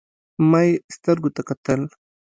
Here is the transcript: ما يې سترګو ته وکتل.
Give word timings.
ما 0.49 0.59
يې 0.67 0.73
سترګو 0.95 1.29
ته 1.35 1.41
وکتل. 1.43 1.81